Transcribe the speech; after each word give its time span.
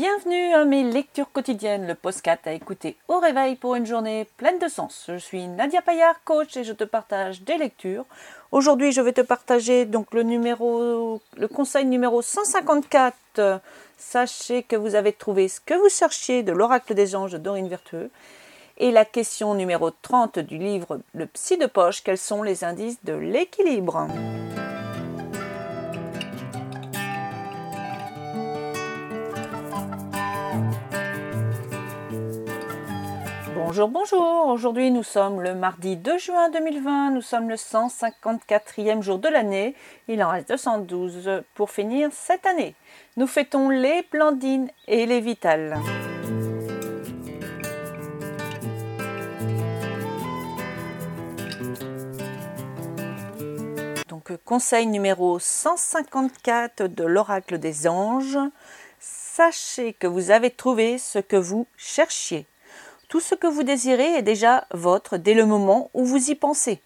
Bienvenue 0.00 0.54
à 0.54 0.64
mes 0.64 0.84
lectures 0.84 1.32
quotidiennes, 1.32 1.88
le 1.88 1.96
postcat 1.96 2.38
à 2.44 2.52
écouter 2.52 2.96
au 3.08 3.18
réveil 3.18 3.56
pour 3.56 3.74
une 3.74 3.84
journée 3.84 4.28
pleine 4.36 4.60
de 4.60 4.68
sens. 4.68 5.06
Je 5.08 5.16
suis 5.16 5.48
Nadia 5.48 5.82
Payard, 5.82 6.22
coach, 6.24 6.56
et 6.56 6.62
je 6.62 6.72
te 6.72 6.84
partage 6.84 7.42
des 7.42 7.58
lectures. 7.58 8.04
Aujourd'hui, 8.52 8.92
je 8.92 9.00
vais 9.00 9.12
te 9.12 9.22
partager 9.22 9.86
donc 9.86 10.14
le 10.14 10.22
numéro, 10.22 11.20
le 11.36 11.48
conseil 11.48 11.84
numéro 11.84 12.22
154. 12.22 13.60
Sachez 13.96 14.62
que 14.62 14.76
vous 14.76 14.94
avez 14.94 15.12
trouvé 15.12 15.48
ce 15.48 15.60
que 15.60 15.74
vous 15.74 15.88
cherchiez 15.88 16.44
de 16.44 16.52
l'oracle 16.52 16.94
des 16.94 17.16
anges 17.16 17.32
de 17.32 17.38
Dorine 17.38 17.66
Vertueux. 17.66 18.12
Et 18.76 18.92
la 18.92 19.04
question 19.04 19.54
numéro 19.54 19.90
30 19.90 20.38
du 20.38 20.58
livre 20.58 21.00
Le 21.12 21.26
psy 21.26 21.56
de 21.56 21.66
poche, 21.66 22.04
quels 22.04 22.18
sont 22.18 22.44
les 22.44 22.62
indices 22.62 23.02
de 23.02 23.14
l'équilibre? 23.14 24.06
Bonjour, 33.70 33.88
bonjour. 33.88 34.46
Aujourd'hui, 34.46 34.90
nous 34.90 35.02
sommes 35.02 35.42
le 35.42 35.54
mardi 35.54 35.96
2 35.98 36.16
juin 36.16 36.48
2020. 36.48 37.10
Nous 37.10 37.20
sommes 37.20 37.50
le 37.50 37.56
154e 37.56 39.02
jour 39.02 39.18
de 39.18 39.28
l'année. 39.28 39.74
Il 40.08 40.24
en 40.24 40.30
reste 40.30 40.48
212 40.48 41.42
pour 41.54 41.70
finir 41.70 42.08
cette 42.10 42.46
année. 42.46 42.74
Nous 43.18 43.26
fêtons 43.26 43.68
les 43.68 44.06
Blandines 44.10 44.70
et 44.86 45.04
les 45.04 45.20
Vitales. 45.20 45.78
Donc, 54.08 54.32
conseil 54.46 54.86
numéro 54.86 55.38
154 55.38 56.84
de 56.84 57.04
l'oracle 57.04 57.58
des 57.58 57.86
anges. 57.86 58.38
Sachez 58.98 59.92
que 59.92 60.06
vous 60.06 60.30
avez 60.30 60.50
trouvé 60.50 60.96
ce 60.96 61.18
que 61.18 61.36
vous 61.36 61.66
cherchiez. 61.76 62.46
Tout 63.08 63.20
ce 63.20 63.34
que 63.34 63.46
vous 63.46 63.62
désirez 63.62 64.16
est 64.16 64.22
déjà 64.22 64.66
votre 64.70 65.16
dès 65.16 65.32
le 65.32 65.46
moment 65.46 65.90
où 65.94 66.04
vous 66.04 66.30
y 66.30 66.34
pensez. 66.34 66.82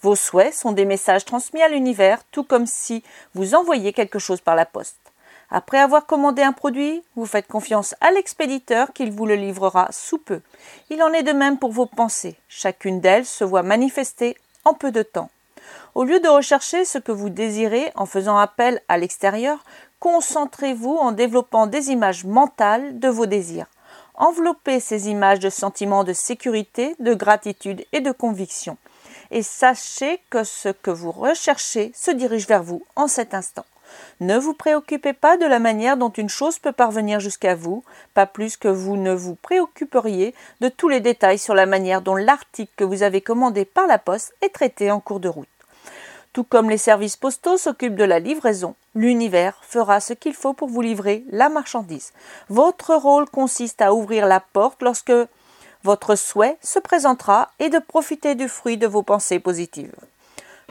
Vos 0.00 0.16
souhaits 0.16 0.52
sont 0.52 0.72
des 0.72 0.84
messages 0.84 1.24
transmis 1.24 1.62
à 1.62 1.68
l'univers, 1.68 2.24
tout 2.32 2.42
comme 2.42 2.66
si 2.66 3.04
vous 3.34 3.54
envoyiez 3.54 3.92
quelque 3.92 4.18
chose 4.18 4.40
par 4.40 4.56
la 4.56 4.66
poste. 4.66 4.98
Après 5.50 5.78
avoir 5.78 6.06
commandé 6.06 6.42
un 6.42 6.52
produit, 6.52 7.04
vous 7.14 7.26
faites 7.26 7.46
confiance 7.46 7.94
à 8.00 8.10
l'expéditeur 8.10 8.92
qu'il 8.92 9.12
vous 9.12 9.24
le 9.24 9.36
livrera 9.36 9.86
sous 9.92 10.18
peu. 10.18 10.40
Il 10.90 11.00
en 11.00 11.12
est 11.12 11.22
de 11.22 11.30
même 11.30 11.58
pour 11.58 11.70
vos 11.70 11.86
pensées. 11.86 12.34
Chacune 12.48 13.00
d'elles 13.00 13.26
se 13.26 13.44
voit 13.44 13.62
manifester 13.62 14.36
en 14.64 14.74
peu 14.74 14.90
de 14.90 15.04
temps. 15.04 15.30
Au 15.94 16.02
lieu 16.02 16.18
de 16.18 16.28
rechercher 16.28 16.84
ce 16.84 16.98
que 16.98 17.12
vous 17.12 17.28
désirez 17.30 17.92
en 17.94 18.06
faisant 18.06 18.36
appel 18.36 18.80
à 18.88 18.98
l'extérieur, 18.98 19.62
concentrez-vous 20.00 20.96
en 20.96 21.12
développant 21.12 21.68
des 21.68 21.90
images 21.90 22.24
mentales 22.24 22.98
de 22.98 23.08
vos 23.08 23.26
désirs. 23.26 23.66
Enveloppez 24.14 24.80
ces 24.80 25.08
images 25.08 25.40
de 25.40 25.50
sentiments 25.50 26.04
de 26.04 26.12
sécurité, 26.12 26.94
de 27.00 27.14
gratitude 27.14 27.84
et 27.92 28.00
de 28.00 28.12
conviction. 28.12 28.76
Et 29.30 29.42
sachez 29.42 30.20
que 30.30 30.44
ce 30.44 30.68
que 30.68 30.90
vous 30.90 31.12
recherchez 31.12 31.92
se 31.94 32.10
dirige 32.10 32.46
vers 32.46 32.62
vous 32.62 32.84
en 32.96 33.08
cet 33.08 33.34
instant. 33.34 33.64
Ne 34.20 34.38
vous 34.38 34.54
préoccupez 34.54 35.12
pas 35.12 35.36
de 35.36 35.46
la 35.46 35.58
manière 35.58 35.96
dont 35.96 36.10
une 36.10 36.28
chose 36.28 36.58
peut 36.58 36.72
parvenir 36.72 37.20
jusqu'à 37.20 37.54
vous, 37.54 37.84
pas 38.14 38.26
plus 38.26 38.56
que 38.56 38.68
vous 38.68 38.96
ne 38.96 39.12
vous 39.12 39.34
préoccuperiez 39.34 40.34
de 40.60 40.68
tous 40.68 40.88
les 40.88 41.00
détails 41.00 41.38
sur 41.38 41.54
la 41.54 41.66
manière 41.66 42.02
dont 42.02 42.16
l'article 42.16 42.72
que 42.76 42.84
vous 42.84 43.02
avez 43.02 43.20
commandé 43.20 43.64
par 43.64 43.86
la 43.86 43.98
poste 43.98 44.34
est 44.42 44.54
traité 44.54 44.90
en 44.90 45.00
cours 45.00 45.20
de 45.20 45.28
route. 45.28 45.48
Tout 46.32 46.44
comme 46.44 46.70
les 46.70 46.78
services 46.78 47.16
postaux 47.16 47.58
s'occupent 47.58 47.94
de 47.94 48.04
la 48.04 48.18
livraison, 48.18 48.74
l'univers 48.94 49.60
fera 49.62 50.00
ce 50.00 50.14
qu'il 50.14 50.32
faut 50.32 50.54
pour 50.54 50.68
vous 50.68 50.80
livrer 50.80 51.24
la 51.30 51.50
marchandise. 51.50 52.12
Votre 52.48 52.94
rôle 52.94 53.28
consiste 53.28 53.82
à 53.82 53.92
ouvrir 53.92 54.26
la 54.26 54.40
porte 54.40 54.82
lorsque 54.82 55.12
votre 55.84 56.14
souhait 56.14 56.56
se 56.62 56.78
présentera 56.78 57.50
et 57.58 57.68
de 57.68 57.78
profiter 57.78 58.34
du 58.34 58.48
fruit 58.48 58.78
de 58.78 58.86
vos 58.86 59.02
pensées 59.02 59.40
positives. 59.40 59.94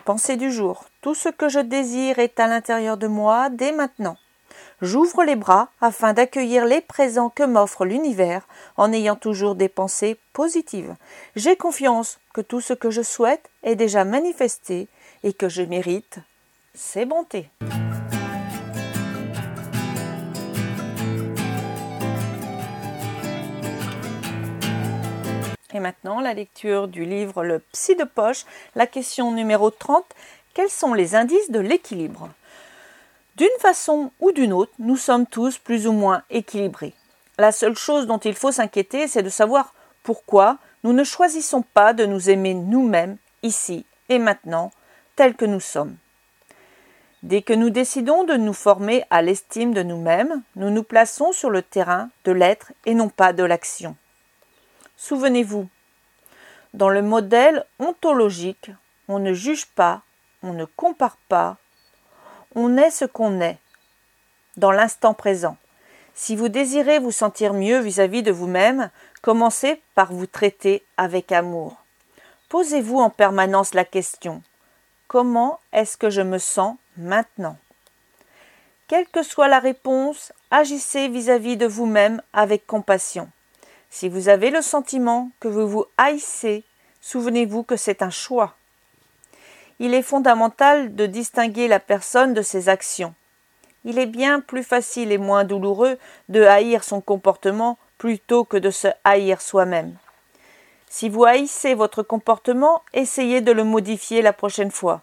Pensée 0.03 0.35
du 0.35 0.52
jour. 0.52 0.85
Tout 1.02 1.13
ce 1.13 1.30
que 1.30 1.47
je 1.47 1.59
désire 1.59 2.18
est 2.18 2.40
à 2.40 2.47
l'intérieur 2.47 2.97
de 2.97 3.08
moi 3.08 3.50
dès 3.50 3.72
maintenant. 3.72 4.18
J'ouvre 4.81 5.24
les 5.24 5.35
bras 5.35 5.68
afin 5.80 6.14
d'accueillir 6.14 6.66
les 6.66 6.81
présents 6.81 7.30
que 7.30 7.44
m'offre 7.44 7.85
l'univers 7.85 8.47
en 8.78 8.91
ayant 8.91 9.16
toujours 9.16 9.53
des 9.53 9.69
pensées 9.69 10.18
positives. 10.34 10.96
J'ai 11.35 11.56
confiance 11.56 12.19
que 12.34 12.41
tout 12.41 12.62
ce 12.62 12.74
que 12.74 12.90
je 12.90 13.03
souhaite 13.03 13.47
est 13.62 13.75
déjà 13.75 14.06
manifesté 14.06 14.88
et 15.24 15.34
que 15.34 15.50
je 15.50 15.62
mérite 15.62 16.20
ses 16.74 17.06
bontés. 17.06 17.50
Et 25.74 25.80
maintenant, 25.80 26.20
la 26.20 26.34
lecture 26.34 26.88
du 26.88 27.06
livre 27.06 27.44
Le 27.44 27.59
Psy 27.72 27.96
de 27.96 28.04
poche, 28.04 28.46
la 28.76 28.88
question 28.88 29.32
numéro 29.32 29.70
30. 29.70 30.04
Quels 30.54 30.70
sont 30.70 30.94
les 30.94 31.16
indices 31.16 31.50
de 31.50 31.59
l'équilibre? 31.59 32.30
D'une 33.38 33.48
façon 33.59 34.12
ou 34.20 34.34
d'une 34.34 34.52
autre, 34.52 34.74
nous 34.80 34.98
sommes 34.98 35.26
tous 35.26 35.58
plus 35.58 35.88
ou 35.88 35.94
moins 35.94 36.24
équilibrés. 36.30 36.94
La 37.38 37.53
seule 37.53 37.78
chose 37.78 38.06
dont 38.06 38.18
il 38.18 38.36
faut 38.36 38.52
s'inquiéter, 38.52 39.08
c'est 39.08 39.24
de 39.24 39.30
savoir 39.30 39.74
pourquoi 40.03 40.58
nous 40.84 40.92
ne 40.92 41.03
choisissons 41.03 41.62
pas 41.62 41.94
de 41.94 42.06
nous 42.06 42.30
aimer 42.30 42.53
nous-mêmes, 42.53 43.18
ici 43.42 43.86
et 44.09 44.20
maintenant, 44.20 44.72
que 45.30 45.46
nous 45.46 45.59
sommes. 45.59 45.96
Dès 47.24 47.44
que 47.44 47.54
nous 47.54 47.70
décidons 47.70 48.24
de 48.24 48.34
nous 48.34 48.54
former 48.54 49.04
à 49.12 49.22
l'estime 49.22 49.74
de 49.74 49.84
nous-mêmes, 49.84 50.42
nous 50.56 50.72
nous 50.72 50.84
plaçons 50.84 51.32
sur 51.32 51.52
le 51.52 51.62
terrain 51.62 52.09
de 52.24 52.32
l'être 52.32 52.74
et 52.86 52.96
non 52.96 53.09
pas 53.09 53.32
de 53.32 53.44
l'action. 53.44 53.96
Souvenez-vous, 54.98 55.68
dans 56.74 56.90
le 56.90 57.04
modèle 57.04 57.66
ontologique, 57.80 58.72
on 59.08 59.20
ne 59.20 59.34
juge 59.34 59.68
pas, 59.68 60.02
on 60.42 60.54
ne 60.54 60.66
compare 60.66 61.18
pas, 61.30 61.58
on 62.56 62.76
est 62.78 62.90
ce 62.92 63.06
qu'on 63.06 63.40
est, 63.40 63.59
dans 64.58 64.72
l'instant 64.72 65.14
présent. 65.14 65.58
Si 66.16 66.36
vous 66.36 66.50
désirez 66.50 66.98
vous 66.98 67.12
sentir 67.12 67.53
mieux 67.53 67.80
vis-à-vis 67.80 68.24
de 68.24 68.32
vous-même, 68.32 68.90
commencez 69.22 69.82
par 69.94 70.12
vous 70.12 70.28
traiter 70.28 70.84
avec 70.98 71.32
amour. 71.32 71.78
Posez-vous 72.50 73.00
en 73.00 73.12
permanence 73.12 73.76
la 73.76 73.86
question 73.86 74.42
Comment 75.11 75.59
est-ce 75.73 75.97
que 75.97 76.09
je 76.09 76.22
me 76.22 76.38
sens 76.38 76.77
maintenant? 76.95 77.57
Quelle 78.88 79.05
que 79.07 79.23
soit 79.23 79.49
la 79.49 79.59
réponse, 79.59 80.31
agissez 80.51 81.09
vis-à-vis 81.09 81.57
de 81.57 81.66
vous-même 81.66 82.22
avec 82.31 82.66
compassion. 82.66 83.29
Si 83.89 84.07
vous 84.07 84.29
avez 84.29 84.51
le 84.51 84.61
sentiment 84.61 85.29
que 85.41 85.49
vous 85.49 85.67
vous 85.67 85.85
haïssez, 85.97 86.63
souvenez-vous 87.01 87.63
que 87.63 87.75
c'est 87.75 88.01
un 88.01 88.09
choix. 88.09 88.55
Il 89.79 89.94
est 89.94 90.01
fondamental 90.01 90.95
de 90.95 91.07
distinguer 91.07 91.67
la 91.67 91.81
personne 91.81 92.33
de 92.33 92.41
ses 92.41 92.69
actions. 92.69 93.13
Il 93.83 93.99
est 93.99 94.05
bien 94.05 94.39
plus 94.39 94.63
facile 94.63 95.11
et 95.11 95.17
moins 95.17 95.43
douloureux 95.43 95.97
de 96.29 96.43
haïr 96.43 96.85
son 96.85 97.01
comportement 97.01 97.78
plutôt 97.97 98.45
que 98.45 98.55
de 98.55 98.72
se 98.72 98.88
haïr 99.03 99.41
soi-même. 99.41 99.97
Si 100.94 101.07
vous 101.07 101.24
haïssez 101.24 101.74
votre 101.74 102.03
comportement, 102.03 102.81
essayez 102.94 103.40
de 103.40 103.53
le 103.53 103.63
modifier 103.63 104.22
la 104.22 104.34
prochaine 104.34 104.72
fois. 104.72 105.02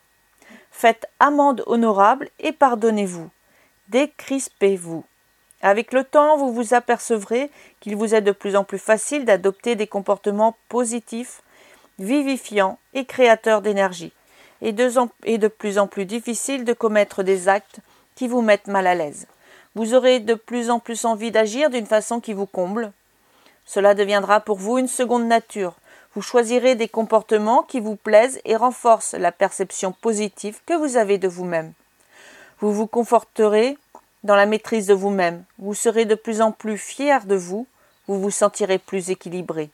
Faites 0.71 1.07
amende 1.19 1.65
honorable 1.67 2.29
et 2.41 2.53
pardonnez-vous. 2.53 3.31
Décrispez-vous. 3.89 5.03
Avec 5.63 5.95
le 5.95 6.05
temps, 6.05 6.37
vous 6.37 6.53
vous 6.53 6.75
apercevrez 6.75 7.51
qu'il 7.81 7.97
vous 7.97 8.15
est 8.15 8.21
de 8.21 8.33
plus 8.33 8.55
en 8.55 8.65
plus 8.65 8.79
facile 8.79 9.25
d'adopter 9.25 9.77
des 9.77 9.87
comportements 9.87 10.55
positifs, 10.69 11.41
vivifiants 11.99 12.79
et 12.93 13.07
créateurs 13.07 13.63
d'énergie, 13.63 14.13
et 14.61 14.73
de, 14.73 15.49
plus 15.49 15.79
en 15.79 15.87
plus 15.87 16.05
difficile 16.05 16.67
de 16.67 16.75
commettre 16.75 17.23
des 17.23 17.49
actes 17.49 17.81
qui 18.15 18.29
vous 18.29 18.43
mettent 18.43 18.69
mal 18.69 18.87
à 18.87 18.95
l'aise. 18.95 19.27
Vous 19.75 19.95
aurez 19.95 20.21
de 20.21 20.35
plus 20.35 20.69
en 20.69 20.81
plus 20.81 21.07
envie 21.07 21.31
d'agir 21.31 21.71
d'une 21.71 21.87
façon 21.87 22.21
qui 22.21 22.35
vous 22.35 22.47
comble, 22.47 22.93
cela 23.69 23.93
deviendra 23.93 24.41
pour 24.41 24.57
vous 24.57 24.79
une 24.79 24.89
seconde 24.89 25.27
nature. 25.27 25.75
Vous 26.15 26.23
choisirez 26.23 26.75
des 26.75 26.89
comportements 26.89 27.63
qui 27.63 27.81
vous 27.81 27.97
plaisent 27.97 28.41
et 28.47 28.57
renforcent 28.57 29.13
la 29.13 29.31
perception 29.31 29.93
positive 29.93 30.59
que 30.65 30.73
vous 30.73 30.97
avez 30.97 31.19
de 31.19 31.29
vous-même. 31.29 31.75
Vous 32.61 32.73
vous 32.73 32.87
conforterez 32.87 33.77
dans 34.25 34.37
la 34.37 34.47
maîtrise 34.47 34.87
de 34.87 34.95
vous-même. 34.95 35.45
Vous 35.59 35.75
serez 35.75 36.07
de 36.07 36.15
plus 36.15 36.41
en 36.41 36.51
plus 36.51 36.79
fier 36.79 37.27
de 37.27 37.35
vous. 37.35 37.67
Vous 38.07 38.19
vous 38.19 38.31
sentirez 38.31 38.79
plus 38.79 39.11
équilibré. 39.11 39.69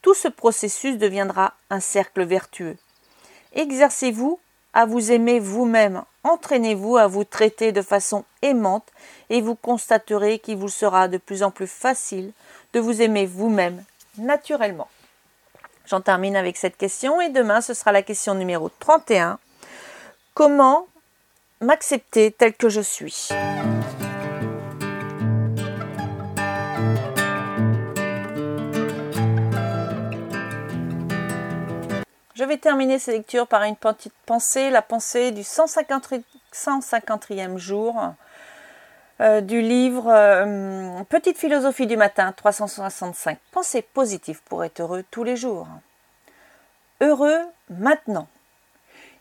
Tout 0.00 0.14
ce 0.14 0.28
processus 0.28 0.96
deviendra 0.96 1.52
un 1.68 1.80
cercle 1.80 2.24
vertueux. 2.24 2.78
Exercez-vous 3.52 4.40
à 4.72 4.86
vous 4.86 5.12
aimer 5.12 5.38
vous-même. 5.38 6.02
Entraînez-vous 6.24 6.96
à 6.96 7.06
vous 7.06 7.24
traiter 7.24 7.72
de 7.72 7.82
façon 7.82 8.24
aimante 8.40 8.88
et 9.28 9.42
vous 9.42 9.54
constaterez 9.54 10.38
qu'il 10.38 10.56
vous 10.56 10.68
sera 10.68 11.08
de 11.08 11.18
plus 11.18 11.42
en 11.42 11.50
plus 11.50 11.66
facile 11.66 12.32
de 12.72 12.80
vous 12.80 13.02
aimer 13.02 13.26
vous-même 13.26 13.82
naturellement. 14.18 14.88
J'en 15.86 16.00
termine 16.00 16.36
avec 16.36 16.56
cette 16.56 16.76
question 16.76 17.20
et 17.20 17.30
demain 17.30 17.60
ce 17.60 17.74
sera 17.74 17.92
la 17.92 18.02
question 18.02 18.34
numéro 18.34 18.70
31. 18.78 19.38
Comment 20.34 20.86
m'accepter 21.60 22.30
tel 22.30 22.54
que 22.54 22.68
je 22.68 22.80
suis? 22.80 23.28
Je 32.34 32.44
vais 32.44 32.58
terminer 32.58 32.98
cette 32.98 33.16
lecture 33.16 33.48
par 33.48 33.64
une 33.64 33.74
petite 33.74 34.14
pensée, 34.24 34.70
la 34.70 34.80
pensée 34.82 35.32
du 35.32 35.42
150, 35.42 36.10
150e 36.52 37.56
jour 37.56 38.14
euh, 39.20 39.40
du 39.40 39.60
livre 39.60 40.08
euh, 40.08 41.02
Petite 41.08 41.38
philosophie 41.38 41.86
du 41.86 41.96
matin 41.96 42.32
365. 42.32 43.38
Pensée 43.50 43.82
positive 43.82 44.40
pour 44.44 44.62
être 44.64 44.80
heureux 44.80 45.04
tous 45.10 45.24
les 45.24 45.36
jours. 45.36 45.66
Heureux 47.00 47.40
maintenant. 47.68 48.28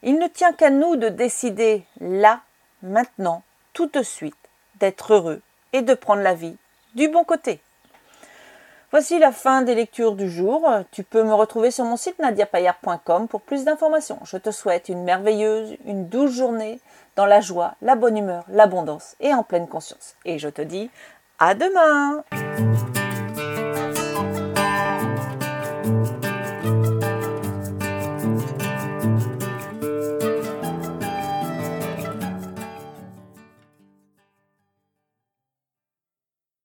Il 0.03 0.19
ne 0.19 0.27
tient 0.27 0.53
qu'à 0.53 0.69
nous 0.69 0.95
de 0.95 1.09
décider 1.09 1.83
là, 1.99 2.41
maintenant, 2.83 3.41
tout 3.73 3.87
de 3.87 4.03
suite, 4.03 4.35
d'être 4.75 5.13
heureux 5.13 5.41
et 5.73 5.81
de 5.81 5.95
prendre 5.95 6.21
la 6.21 6.35
vie 6.35 6.57
du 6.93 7.07
bon 7.07 7.23
côté. 7.23 7.59
Voici 8.91 9.19
la 9.19 9.33
fin 9.33 9.63
des 9.63 9.75
lectures 9.75 10.15
du 10.15 10.29
jour. 10.29 10.65
Tu 10.91 11.03
peux 11.03 11.23
me 11.23 11.33
retrouver 11.33 11.71
sur 11.71 11.83
mon 11.83 11.97
site 11.97 12.19
nadiapayard.com 12.19 13.27
pour 13.27 13.41
plus 13.41 13.65
d'informations. 13.65 14.19
Je 14.23 14.37
te 14.37 14.49
souhaite 14.49 14.87
une 14.87 15.03
merveilleuse, 15.03 15.75
une 15.85 16.07
douce 16.07 16.31
journée 16.31 16.79
dans 17.17 17.25
la 17.25 17.41
joie, 17.41 17.75
la 17.81 17.95
bonne 17.95 18.17
humeur, 18.17 18.45
l'abondance 18.47 19.17
et 19.19 19.33
en 19.33 19.43
pleine 19.43 19.67
conscience. 19.67 20.15
Et 20.23 20.39
je 20.39 20.47
te 20.47 20.61
dis 20.61 20.89
à 21.37 21.53
demain 21.53 22.23